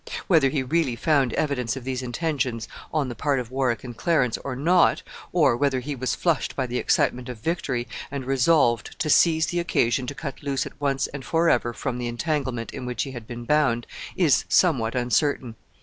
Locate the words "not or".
4.55-5.55